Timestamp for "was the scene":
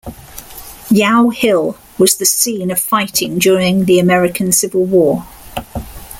1.99-2.71